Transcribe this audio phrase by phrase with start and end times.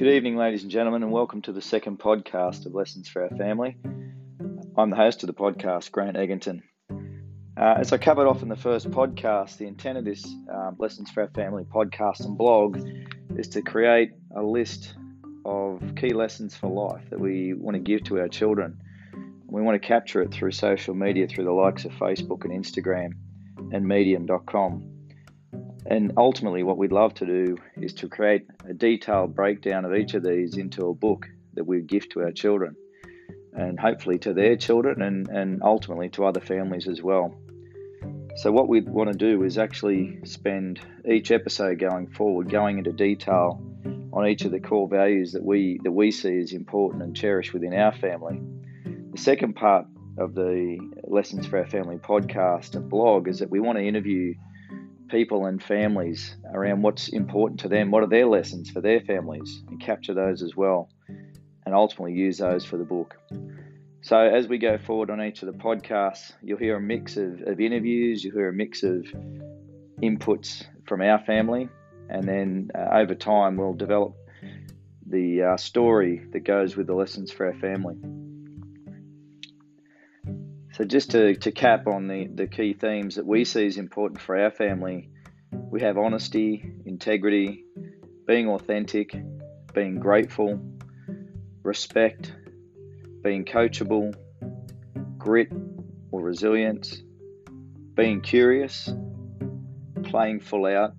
[0.00, 3.36] Good evening, ladies and gentlemen, and welcome to the second podcast of Lessons for Our
[3.36, 3.76] Family.
[4.74, 6.62] I'm the host of the podcast, Grant Egginton.
[6.90, 11.10] Uh, as I covered off in the first podcast, the intent of this um, Lessons
[11.10, 12.80] for Our Family podcast and blog
[13.36, 14.94] is to create a list
[15.44, 18.80] of key lessons for life that we want to give to our children.
[19.48, 23.10] We want to capture it through social media, through the likes of Facebook and Instagram
[23.70, 24.99] and medium.com.
[25.86, 30.14] And ultimately, what we'd love to do is to create a detailed breakdown of each
[30.14, 32.76] of these into a book that we gift to our children
[33.52, 37.34] and hopefully to their children and, and ultimately to other families as well.
[38.36, 42.92] So, what we want to do is actually spend each episode going forward going into
[42.92, 43.60] detail
[44.12, 47.52] on each of the core values that we that we see as important and cherished
[47.52, 48.40] within our family.
[49.12, 49.86] The second part
[50.18, 54.34] of the Lessons for Our Family podcast and blog is that we want to interview
[55.10, 59.62] people and families around what's important to them, what are their lessons for their families,
[59.68, 63.16] and capture those as well, and ultimately use those for the book.
[64.02, 67.42] So, as we go forward on each of the podcasts, you'll hear a mix of,
[67.42, 69.06] of interviews, you'll hear a mix of
[70.02, 71.68] inputs from our family,
[72.08, 74.16] and then uh, over time, we'll develop
[75.06, 77.96] the uh, story that goes with the lessons for our family.
[80.80, 84.18] So, just to, to cap on the, the key themes that we see as important
[84.18, 85.10] for our family,
[85.52, 87.66] we have honesty, integrity,
[88.26, 89.14] being authentic,
[89.74, 90.58] being grateful,
[91.62, 92.32] respect,
[93.22, 94.14] being coachable,
[95.18, 95.52] grit
[96.12, 97.02] or resilience,
[97.92, 98.90] being curious,
[100.04, 100.94] playing full out,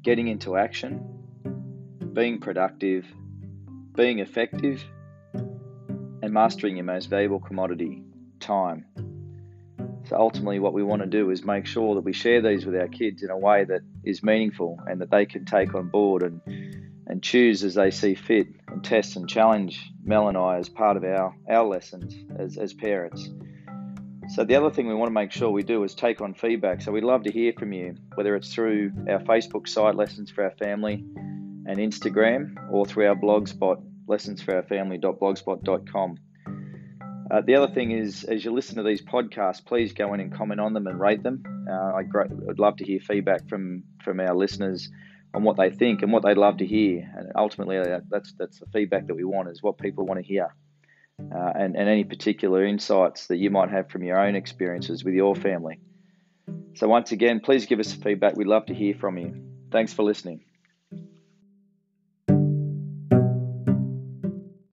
[0.00, 1.04] getting into action,
[2.14, 3.04] being productive,
[3.94, 4.82] being effective,
[5.34, 8.02] and mastering your most valuable commodity,
[8.40, 8.86] time.
[10.08, 12.74] So ultimately, what we want to do is make sure that we share these with
[12.74, 16.22] our kids in a way that is meaningful and that they can take on board
[16.22, 16.40] and
[17.10, 20.96] and choose as they see fit and test and challenge Mel and I as part
[20.96, 23.28] of our, our lessons as, as parents.
[24.28, 26.82] So the other thing we want to make sure we do is take on feedback.
[26.82, 30.44] So we'd love to hear from you, whether it's through our Facebook site, Lessons for
[30.44, 31.04] Our Family,
[31.66, 36.18] and Instagram, or through our blog spot, lessonsforourfamily.blogspot.com.
[37.30, 40.34] Uh, the other thing is, as you listen to these podcasts, please go in and
[40.34, 41.66] comment on them and rate them.
[41.70, 42.10] Uh, I'd,
[42.48, 44.90] I'd love to hear feedback from, from our listeners
[45.32, 47.08] on what they think and what they'd love to hear.
[47.16, 50.26] And ultimately, uh, that's that's the feedback that we want is what people want to
[50.26, 50.54] hear,
[51.20, 55.14] uh, and and any particular insights that you might have from your own experiences with
[55.14, 55.78] your family.
[56.74, 58.36] So once again, please give us feedback.
[58.36, 59.40] We'd love to hear from you.
[59.70, 60.44] Thanks for listening.